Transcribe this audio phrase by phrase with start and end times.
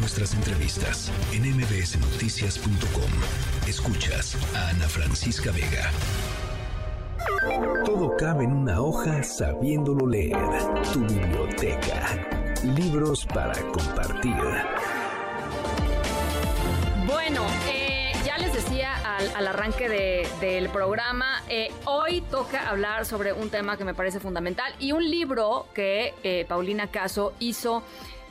[0.00, 3.10] nuestras entrevistas en mbsnoticias.com.
[3.68, 5.90] Escuchas a Ana Francisca Vega.
[7.84, 10.38] Todo cabe en una hoja sabiéndolo leer.
[10.94, 12.18] Tu biblioteca.
[12.64, 14.32] Libros para compartir.
[17.06, 18.94] Bueno, eh, ya les decía
[19.36, 24.72] al, arranque del programa, eh, hoy toca hablar sobre un tema que me parece fundamental
[24.78, 27.82] y un libro que eh, Paulina Caso hizo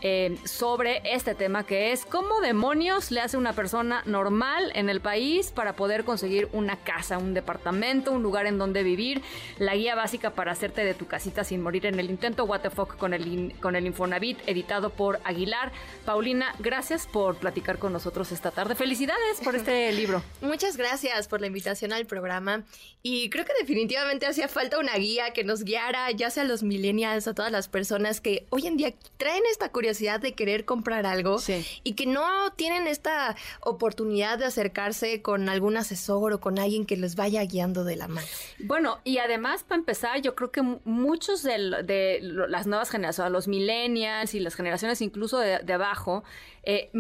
[0.01, 5.01] eh, sobre este tema que es cómo demonios le hace una persona normal en el
[5.01, 9.21] país para poder conseguir una casa, un departamento, un lugar en donde vivir,
[9.57, 12.69] la guía básica para hacerte de tu casita sin morir en el intento, What the
[12.69, 15.73] fuck con el, con el Infonavit, editado por Aguilar.
[16.05, 18.75] Paulina, gracias por platicar con nosotros esta tarde.
[18.75, 20.23] Felicidades por este libro.
[20.39, 22.63] Muchas gracias por la invitación al programa
[23.03, 26.63] y creo que definitivamente hacía falta una guía que nos guiara ya sea a los
[26.63, 29.88] millennials, a todas las personas que hoy en día traen esta curiosidad
[30.21, 31.37] de querer comprar algo
[31.83, 36.95] y que no tienen esta oportunidad de acercarse con algún asesor o con alguien que
[36.97, 38.27] les vaya guiando de la mano.
[38.59, 44.33] Bueno, y además, para empezar, yo creo que muchos de, las nuevas generaciones, los millennials
[44.33, 46.23] y las generaciones incluso de, abajo,
[46.63, 46.91] eh,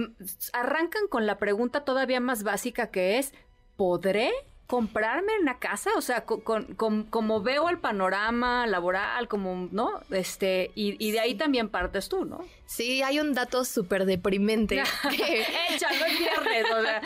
[0.53, 3.33] arrancan con la pregunta todavía más básica que es,
[3.75, 4.31] ¿podré
[4.69, 9.99] comprarme una casa, o sea, con, como veo el panorama laboral, como, ¿no?
[10.11, 12.45] Este, y, de ahí también partes tú, ¿no?
[12.67, 14.83] Sí, hay un dato súper deprimente.
[15.09, 17.01] que, Échalo el viernes, o sea,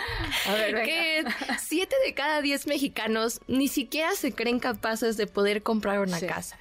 [0.47, 1.23] a ver, Que
[1.58, 6.59] siete de cada diez mexicanos ni siquiera se creen capaces de poder comprar una casa.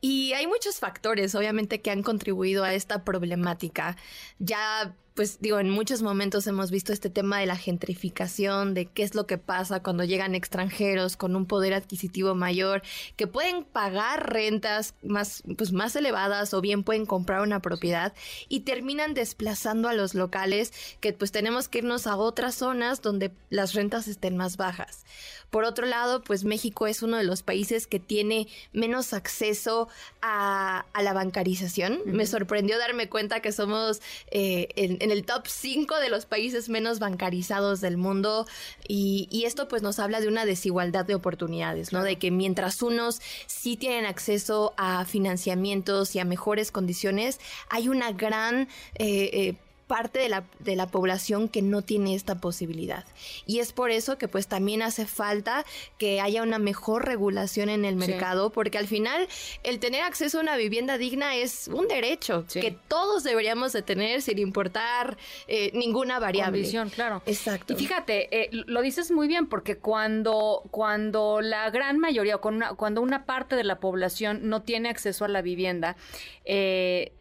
[0.00, 3.96] Y hay muchos factores, obviamente, que han contribuido a esta problemática.
[4.40, 9.02] Ya pues digo, en muchos momentos hemos visto este tema de la gentrificación, de qué
[9.02, 12.82] es lo que pasa cuando llegan extranjeros con un poder adquisitivo mayor,
[13.16, 18.14] que pueden pagar rentas más, pues más elevadas o bien pueden comprar una propiedad
[18.48, 23.32] y terminan desplazando a los locales que pues tenemos que irnos a otras zonas donde
[23.50, 25.04] las rentas estén más bajas.
[25.52, 29.86] Por otro lado, pues México es uno de los países que tiene menos acceso
[30.22, 32.00] a, la bancarización.
[32.06, 34.00] Me sorprendió darme cuenta que somos
[34.30, 38.46] eh, en, el top 5 de los países menos bancarizados del mundo
[38.86, 42.02] y, y, esto pues nos habla de una desigualdad de oportunidades, ¿no?
[42.02, 48.12] De que mientras unos sí tienen acceso a financiamientos y a mejores condiciones, hay una
[48.12, 48.68] gran...
[48.98, 49.54] Eh, eh,
[49.92, 53.04] parte de la, de la población que no tiene esta posibilidad.
[53.44, 55.66] Y es por eso que pues también hace falta
[55.98, 59.28] que haya una mejor regulación en el mercado, porque al final
[59.64, 64.22] el tener acceso a una vivienda digna es un derecho que todos deberíamos de tener
[64.22, 66.60] sin importar eh, ninguna variable.
[66.60, 67.20] Condición, claro.
[67.26, 67.74] Exacto.
[67.74, 73.02] Y fíjate, eh, lo dices muy bien, porque cuando, cuando la gran mayoría, o cuando
[73.02, 75.96] una parte de la población no tiene acceso a la vivienda,
[76.46, 77.12] eh,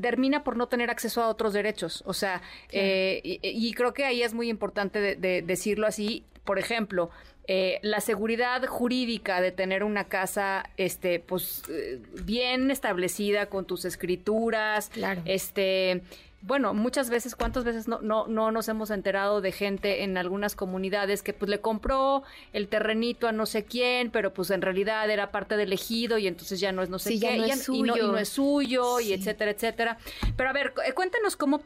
[0.00, 2.02] termina por no tener acceso a otros derechos.
[2.06, 6.24] O sea, eh, y, creo que ahí es muy importante de, decirlo así.
[6.44, 7.10] Por ejemplo,
[7.48, 13.84] eh, la seguridad jurídica de tener una casa, este, pues, eh, bien establecida con tus
[13.84, 15.22] escrituras, claro.
[15.24, 16.02] este,
[16.46, 20.54] bueno, muchas veces, ¿cuántas veces no, no, no nos hemos enterado de gente en algunas
[20.54, 25.10] comunidades que pues le compró el terrenito a no sé quién, pero pues en realidad
[25.10, 28.28] era parte del ejido y entonces ya no es no sé qué, y, no, es
[28.28, 29.98] suyo, y etcétera, etcétera.
[30.36, 31.62] Pero a ver, eh, cuéntanos cómo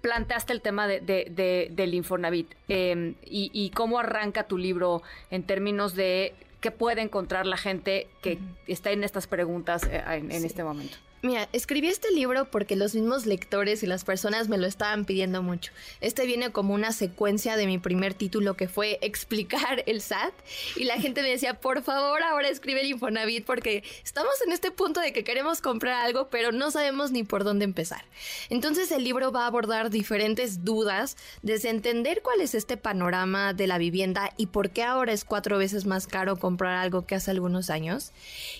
[0.00, 5.94] planteaste el tema de, de, del Infonavit em, y, cómo arranca tu libro en términos
[5.94, 10.96] de qué puede encontrar la gente que está en estas preguntas eh, en, este momento.
[11.22, 15.42] Mira, escribí este libro porque los mismos lectores y las personas me lo estaban pidiendo
[15.42, 15.70] mucho.
[16.00, 20.32] Este viene como una secuencia de mi primer título que fue explicar el SAT
[20.76, 24.70] y la gente me decía, por favor, ahora escribe el Infonavit porque estamos en este
[24.70, 28.02] punto de que queremos comprar algo pero no sabemos ni por dónde empezar.
[28.48, 33.66] Entonces el libro va a abordar diferentes dudas desde entender cuál es este panorama de
[33.66, 37.30] la vivienda y por qué ahora es cuatro veces más caro comprar algo que hace
[37.30, 38.12] algunos años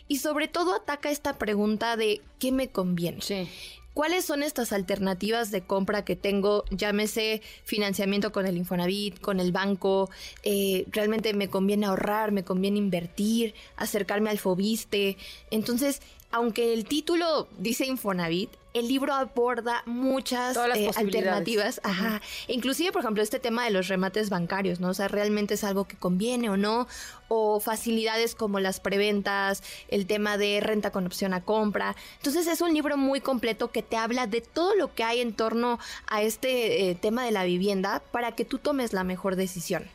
[0.09, 3.21] y sobre todo ataca esta pregunta de qué me conviene.
[3.21, 3.49] Sí.
[3.95, 6.65] ¿Cuáles son estas alternativas de compra que tengo?
[6.71, 10.09] Llámese financiamiento con el Infonavit, con el banco.
[10.45, 15.17] Eh, realmente me conviene ahorrar, me conviene invertir, acercarme al Fobiste.
[15.51, 16.01] Entonces,
[16.31, 21.81] aunque el título dice Infonavit, el libro aborda muchas eh, alternativas.
[21.83, 22.23] Ajá.
[22.47, 24.91] Inclusive, por ejemplo, este tema de los remates bancarios, ¿no?
[24.91, 26.87] O sea, realmente es algo que conviene o no.
[27.33, 31.95] O facilidades como las preventas, el tema de renta con opción a compra.
[32.17, 35.33] Entonces es un libro muy completo que te habla de todo lo que hay en
[35.33, 35.79] torno
[36.09, 39.89] a este eh, tema de la vivienda para que tú tomes la mejor decisión.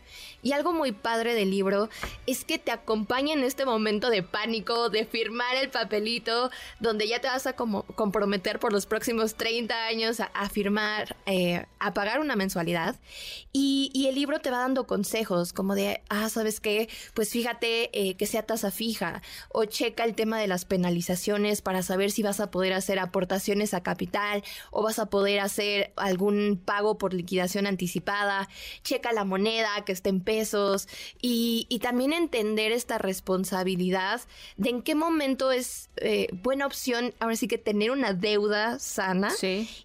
[0.45, 1.89] Y algo muy padre del libro
[2.27, 7.19] es que te acompaña en este momento de pánico, de firmar el papelito, donde ya
[7.19, 12.19] te vas a como comprometer por los próximos 30 años a, firmar, eh, a pagar
[12.19, 12.95] una mensualidad.
[13.53, 16.89] Y, y, el libro te va dando consejos como de, ah, ¿sabes qué?
[17.15, 21.81] Pues fíjate eh, que sea tasa fija o checa el tema de las penalizaciones para
[21.81, 26.61] saber si vas a poder hacer aportaciones a capital o vas a poder hacer algún
[26.63, 28.49] pago por liquidación anticipada.
[28.83, 30.87] Checa la moneda que esté en pesos
[31.21, 34.21] y, y también entender esta responsabilidad
[34.57, 39.31] de en qué momento es eh, buena opción ahora sí que tener una deuda sana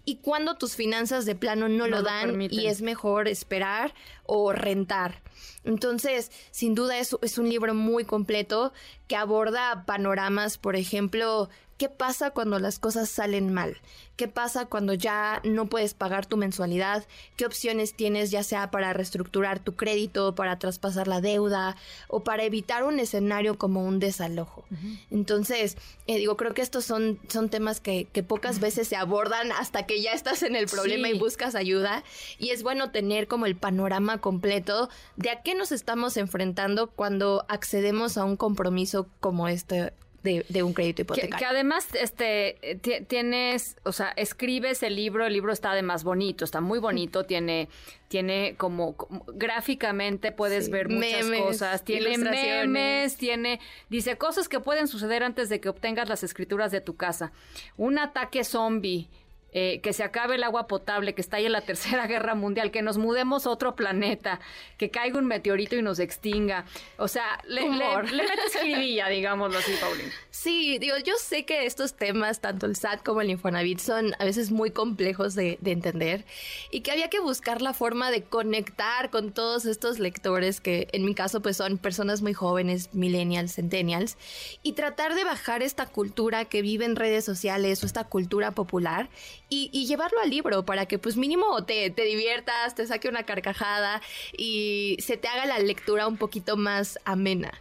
[0.05, 3.93] y cuando tus finanzas de plano no, lo dan y es mejor esperar
[4.25, 5.21] o rentar.
[5.63, 8.73] Entonces, sin duda es, es un libro muy completo
[9.07, 11.49] que aborda panoramas, por ejemplo,
[11.81, 13.75] ¿Qué pasa cuando las cosas salen mal?
[14.15, 17.07] ¿Qué pasa cuando ya no puedes pagar tu mensualidad?
[17.37, 21.75] ¿Qué opciones tienes ya sea para reestructurar tu crédito, para traspasar la deuda
[22.07, 24.63] o para evitar un escenario como un desalojo?
[25.09, 25.75] Entonces,
[26.05, 30.03] eh, digo, creo que estos son, son temas que, pocas veces se abordan hasta que
[30.03, 32.03] ya estás en el problema y buscas ayuda.
[32.37, 37.43] Y es bueno tener como el panorama completo de a qué nos estamos enfrentando cuando
[37.49, 41.37] accedemos a un compromiso como este de, un crédito hipotecario.
[41.37, 46.61] Que, además este tienes, o sea, escribes el libro, el libro está además bonito, está
[46.61, 47.69] muy bonito, tiene
[48.07, 48.95] tiene como,
[49.33, 53.59] gráficamente puedes ver muchas cosas, tiene memes, tiene
[53.89, 57.31] dice cosas que pueden suceder antes de que obtengas las escrituras de tu casa.
[57.77, 59.09] Un ataque zombie
[59.53, 62.97] eh, que se acabe el agua potable, que en la Tercera Guerra Mundial, que nos
[62.97, 64.39] mudemos a otro planeta,
[64.77, 66.65] que caiga un meteorito y nos extinga.
[66.97, 68.55] O sea, le, le, le metes
[69.09, 70.11] digámoslo así, Paulina.
[70.29, 74.25] Sí, digo, yo sé que estos temas, tanto el SAT como el Infonavit, son a
[74.25, 76.25] veces muy complejos de, de entender
[76.71, 81.05] y que había que buscar la forma de conectar con todos estos lectores, que en
[81.05, 84.17] mi caso pues son personas muy jóvenes, millennials, centennials,
[84.63, 89.09] y tratar de bajar esta cultura que vive en redes sociales o esta cultura popular
[89.53, 94.01] y, llevarlo al libro para que pues mínimo te, te, diviertas, te saque una carcajada
[94.37, 97.51] y se te haga la lectura un poquito más amena.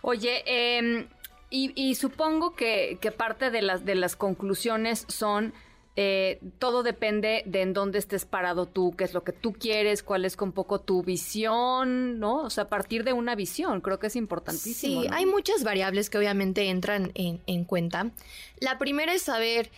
[0.00, 1.06] Oye, em,
[1.50, 5.52] y, supongo que, parte de las, de las conclusiones son...
[5.96, 10.02] Eh, todo depende de en dónde estés parado tú, qué es lo que tú quieres,
[10.02, 12.38] cuál es con poco tu visión, ¿no?
[12.38, 15.02] O sea, a partir de una visión, creo que es importantísimo.
[15.02, 18.10] Sí, hay muchas variables que obviamente entran en, en cuenta.
[18.58, 19.70] La primera es saber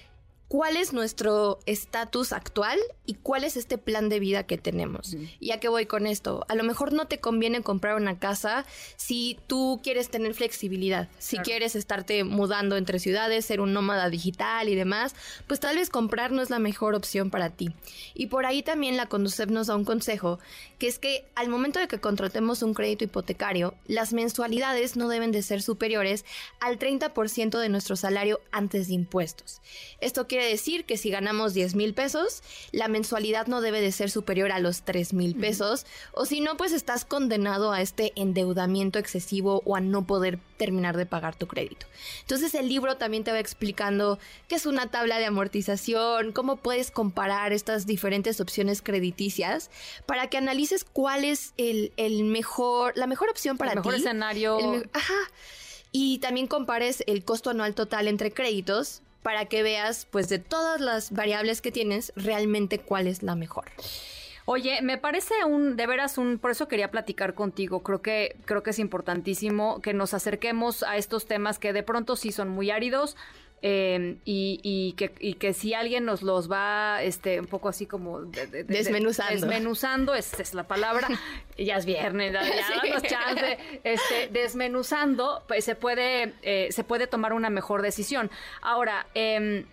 [0.48, 5.16] cuál es nuestro estatus actual y cuál es este plan de vida que tenemos.
[5.40, 6.44] ¿Y a qué voy con esto?
[6.48, 8.64] A lo mejor no te conviene comprar una casa
[8.96, 14.68] si tú quieres tener flexibilidad, si quieres estarte mudando entre ciudades, ser un nómada digital
[14.68, 15.14] y demás,
[15.46, 17.70] pues tal vez comprar no es la mejor opción para ti.
[18.14, 20.38] Y por ahí también la Conducef nos da un consejo,
[20.78, 25.32] que es que al momento de que contratemos un crédito hipotecario, las mensualidades no deben
[25.32, 26.24] de ser superiores
[26.60, 29.60] al 30% de nuestro salario antes de impuestos.
[30.00, 32.42] Esto quiere decir que si ganamos 10 mil pesos,
[32.72, 36.56] la mensualidad no debe de ser superior a los 3 mil pesos, o si no,
[36.56, 41.46] pues estás condenado a este endeudamiento excesivo o a no poder terminar de pagar tu
[41.46, 41.86] crédito.
[42.22, 44.18] Entonces el libro también te va explicando
[44.48, 49.70] qué es una tabla de amortización, cómo puedes comparar estas diferentes opciones crediticias
[50.06, 51.92] para que analices cuál es el,
[52.24, 54.58] mejor, la mejor opción para el mejor escenario.
[54.92, 55.14] ajá.
[55.92, 60.80] Y también compares el costo anual total entre créditos para que veas, pues de todas
[60.80, 63.64] las variables que tienes, realmente cuál es la mejor.
[64.46, 67.82] Oye, me parece un, de veras un, por eso quería platicar contigo.
[67.82, 72.16] Creo que, creo que es importantísimo que nos acerquemos a estos temas que de pronto
[72.16, 73.16] sí son muy áridos,
[73.62, 79.32] Em, y, que, que, si alguien nos los va este un poco así como desmenuzando
[79.32, 81.08] desmenuzando es, es, la palabra
[81.58, 87.48] ya es viernes ya, chance este, desmenuzando pues se puede eh, se puede tomar una
[87.48, 88.30] mejor decisión
[88.60, 89.64] ahora em,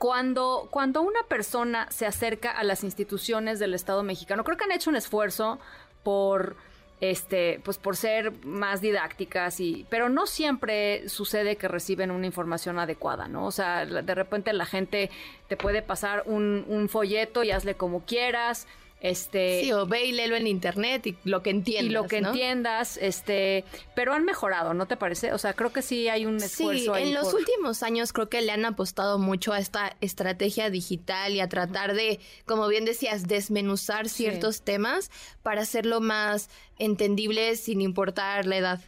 [0.00, 4.72] cuando, cuando una persona se acerca a las instituciones del Estado mexicano, creo que han
[4.72, 5.58] hecho un esfuerzo
[6.02, 6.56] por
[7.02, 12.78] este, pues por ser más didácticas y, pero no siempre sucede que reciben una información
[12.78, 13.44] adecuada, ¿no?
[13.44, 15.10] O sea, de repente la gente
[15.48, 18.68] te puede pasar un, un folleto y hazle como quieras,
[19.00, 21.90] este, sí, o ve y léelo en internet y lo que entiendas.
[21.90, 23.64] Y lo que entiendas, este,
[23.94, 25.32] pero han mejorado, ¿no te parece?
[25.32, 26.94] O sea, creo que sí hay un esfuerzo.
[26.94, 31.32] Sí, en los últimos años creo que le han apostado mucho a esta estrategia digital
[31.32, 35.10] y a tratar de, como bien decías, desmenuzar ciertos temas
[35.42, 38.80] para hacerlo más entendible sin importar la edad.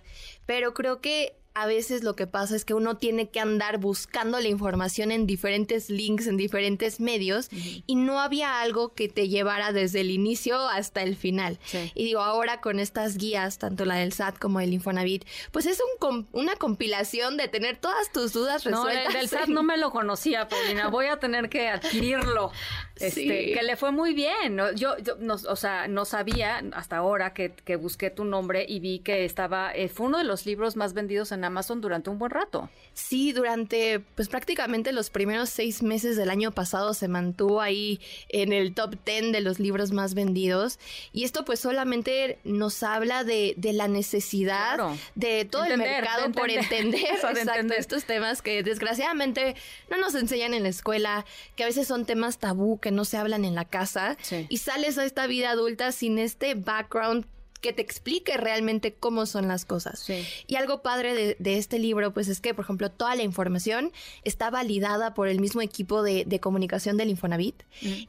[0.44, 4.40] Pero creo que a veces lo que pasa es que uno tiene que andar buscando
[4.40, 7.48] la información en diferentes links, en diferentes medios,
[7.86, 11.58] y no había algo que te llevara desde el inicio hasta el final.
[11.94, 15.78] Y digo, ahora con estas guías, tanto la del SAT como el Infonavit, pues es
[16.00, 19.12] un una compilación de tener todas tus dudas resueltas.
[19.12, 22.50] No, del SAT no me lo conocía, Paulina, voy a tener que adquirirlo.
[22.96, 24.58] Este, que le fue muy bien.
[24.76, 29.00] Yo, no, o sea, no sabía hasta ahora que, que, busqué tu nombre y vi
[29.00, 32.30] que estaba, eh, fue uno de los libros más vendidos en Amazon durante un buen
[32.30, 32.70] rato.
[32.94, 38.52] Sí, durante pues prácticamente los primeros seis meses del año pasado se mantuvo ahí en
[38.52, 40.78] el top ten de los libros más vendidos.
[41.12, 44.78] Y esto pues solamente nos habla de, de la necesidad
[45.14, 47.02] de todo el mercado por entender,
[47.76, 49.54] estos temas que desgraciadamente
[49.90, 51.24] no nos enseñan en la escuela,
[51.56, 54.16] que a veces son temas tabú que no se hablan en la casa.
[54.48, 57.26] Y sales a esta vida adulta sin este background
[57.62, 60.06] que te explique realmente cómo son las cosas.
[60.46, 63.92] Y algo padre de, este libro, pues es que, por ejemplo, toda la información
[64.24, 67.62] está validada por el mismo equipo de, comunicación del Infonavit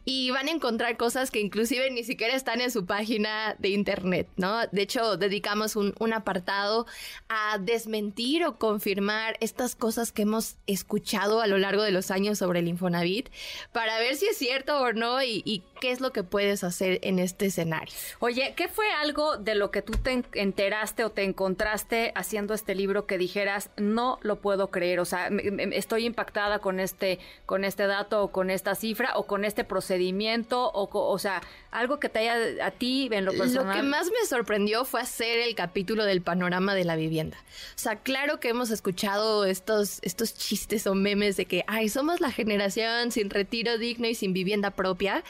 [0.06, 4.28] y van a encontrar cosas que inclusive ni siquiera están en su página de internet,
[4.38, 4.66] ¿no?
[4.72, 6.86] De hecho, dedicamos un, apartado
[7.30, 12.40] a desmentir o confirmar estas cosas que hemos escuchado a lo largo de los años
[12.40, 13.30] sobre el Infonavit
[13.72, 17.00] para ver si es cierto o no y, y qué es lo que puedes hacer
[17.02, 17.94] en este escenario.
[18.20, 22.74] Oye, ¿qué fue algo de lo que tú te enteraste o te encontraste haciendo este
[22.74, 25.28] libro que dijeras, no lo puedo creer, o sea,
[25.74, 30.72] estoy impactada con este, con este dato o con esta cifra o con este procedimiento
[30.72, 33.76] o, o sea, algo que te haya a ti en lo personal?
[33.76, 37.38] Lo que más me sorprendió fue hacer el capítulo del panorama de la vivienda.
[37.76, 42.22] O sea, claro que hemos escuchado estos, estos chistes o memes de que, ay, somos
[42.22, 45.26] la generación sin retiro digno y sin vivienda propia,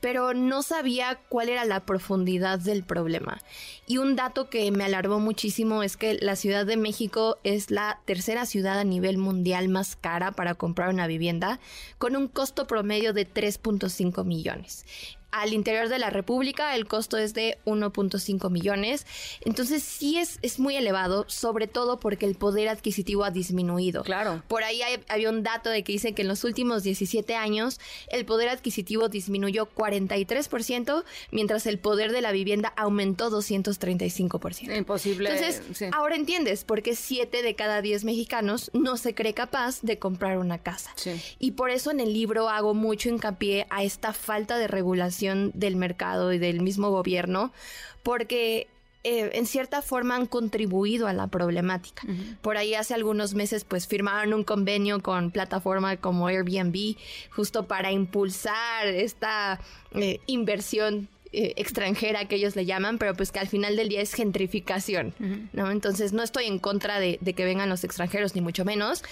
[0.00, 3.38] pero no sabía cuál era la profundidad del problema.
[3.86, 8.00] Y un dato que me alarmó muchísimo es que la Ciudad de México es la
[8.04, 11.60] tercera ciudad a nivel mundial más cara para comprar una vivienda,
[11.98, 14.84] con un costo promedio de 3.5 millones
[15.30, 19.06] al interior de la República el costo es de 1.5 millones.
[19.42, 24.02] Entonces sí es, es muy elevado, sobre todo porque el poder adquisitivo ha disminuido.
[24.04, 24.42] Claro.
[24.48, 28.24] Por ahí había un dato de que dice que en los últimos 17 años el
[28.24, 34.76] poder adquisitivo disminuyó 43%, mientras el poder de la vivienda aumentó 235%.
[34.76, 35.30] Imposible.
[35.30, 39.98] Entonces, ahora entiendes por qué 7 de cada 10 mexicanos no se cree capaz de
[39.98, 40.94] comprar una casa.
[41.38, 45.76] Y por eso en el libro hago mucho hincapié a esta falta de regulación del
[45.76, 47.52] mercado y del mismo gobierno,
[48.02, 48.68] porque
[49.04, 52.02] eh, en cierta forma han contribuido a la problemática.
[52.42, 56.96] Por ahí hace algunos meses pues firmaron un convenio con plataformas como Airbnb
[57.30, 59.60] justo para impulsar esta
[59.92, 64.00] eh, inversión eh, extranjera que ellos le llaman, pero pues que al final del día
[64.00, 65.14] es gentrificación,
[65.52, 65.70] ¿no?
[65.70, 69.02] Entonces no estoy en contra de, que vengan los extranjeros, ni mucho menos,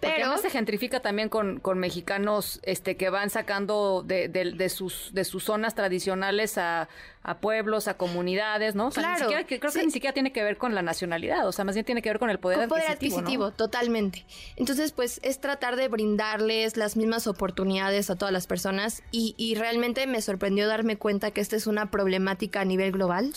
[0.00, 0.36] pero...
[0.38, 5.44] se gentrifica también con, con mexicanos este, que van sacando de, de, sus, de sus
[5.44, 6.88] zonas tradicionales a,
[7.26, 8.90] a pueblos, a comunidades, ¿no?
[8.90, 9.26] claro.
[9.26, 12.00] creo que ni siquiera tiene que ver con la nacionalidad, o sea, más bien tiene
[12.00, 14.24] que ver con el poder poder adquisitivo, totalmente.
[14.54, 19.56] Entonces, pues es tratar de brindarles las mismas oportunidades a todas las personas y, y
[19.56, 23.32] realmente me sorprendió darme cuenta que este es una problemática a nivel global,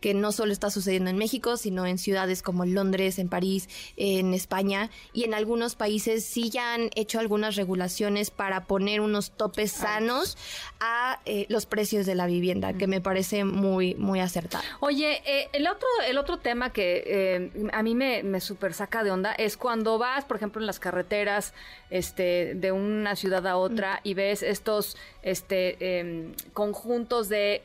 [0.00, 4.32] que no solo está sucediendo en México, sino en ciudades como Londres, en París, en
[4.32, 9.72] España y en algunos países sí ya han hecho algunas regulaciones para poner unos topes
[9.72, 10.38] sanos
[10.80, 14.64] a eh, los precios de la vivienda, que me parece muy, muy acertado.
[14.80, 19.04] Oye, eh, el otro, el otro tema que eh, a mí me, me super saca
[19.04, 21.54] de onda es cuando vas, por ejemplo, en las carreteras
[21.90, 27.62] este, de una ciudad a otra y ves estos este, em, conjuntos de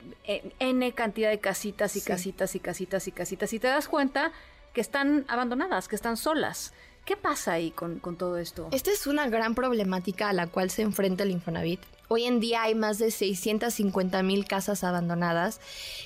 [0.59, 4.31] N cantidad de casitas y casitas y casitas y casitas y te das cuenta
[4.73, 6.73] que están abandonadas, que están solas.
[7.05, 8.69] ¿Qué pasa ahí con, con todo esto?
[8.71, 11.81] Esta es una gran problemática a la cual se enfrenta el Infonavit.
[12.13, 15.61] Hoy en día hay más de 650 mil casas abandonadas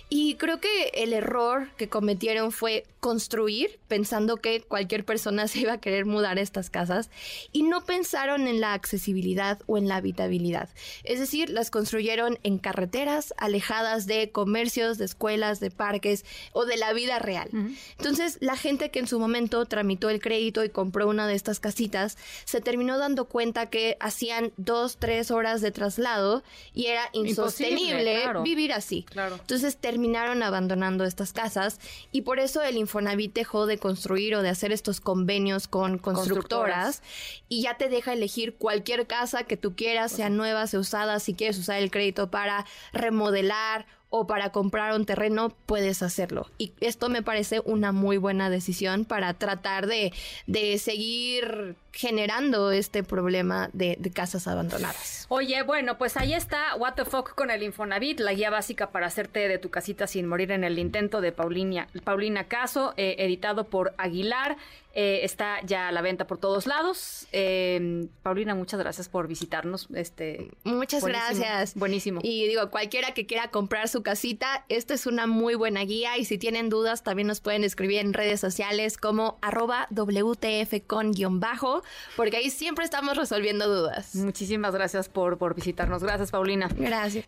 [0.08, 5.74] y creo que el error que cometieron fue construir pensando que cualquier persona se iba
[5.74, 7.10] a querer mudar a estas casas
[7.52, 10.70] y no pensaron en la accesibilidad o en la habitabilidad.
[11.06, 16.78] Es decir, las construyeron en carreteras alejadas de comercios, de escuelas, de parques o de
[16.78, 17.50] la vida real.
[17.98, 21.60] Entonces, la gente que en su momento tramitó el crédito y compró una de estas
[21.60, 27.10] casitas se terminó dando cuenta que hacían dos, tres horas de traslado lado y era
[27.14, 29.06] insostenible vivir así.
[29.16, 31.80] Entonces terminaron abandonando estas casas
[32.12, 37.02] y por eso el Infonavit dejó de construir o de hacer estos convenios con constructoras,
[37.50, 41.34] y ya te deja elegir cualquier casa que tú quieras, sea nueva, sea usada, si
[41.34, 46.48] quieres usar el crédito para remodelar o para comprar un terreno, puedes hacerlo.
[46.58, 50.14] Y esto me parece una muy buena decisión para tratar de,
[50.48, 55.26] de seguir generando este problema de, casas abandonadas.
[55.30, 59.08] Oye, bueno, pues ahí está What the Fuck con el Infonavit, la guía básica para
[59.08, 63.66] hacerte de tu casita sin morir en el intento de Paulina, Paulina Caso, eh, editado
[63.66, 64.58] por Aguilar.
[64.98, 67.28] Eh, está ya a la venta por todos lados.
[67.34, 69.90] Eh, Paulina, muchas gracias por visitarnos.
[69.94, 71.76] Este, muchas gracias.
[71.76, 72.22] Buenísimo.
[72.24, 76.18] Y digo, cualquiera que quiera comprar su casita, esta es una muy buena guía.
[76.18, 81.84] Y si tienen dudas, también nos pueden escribir en redes sociales como arroba WTFcon-bajo,
[82.16, 84.16] porque ahí siempre estamos resolviendo dudas.
[84.16, 86.04] Muchísimas gracias por, por visitarnos.
[86.04, 86.70] Gracias, Paulina.
[86.74, 87.26] Gracias.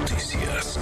[0.00, 0.78] Noticias.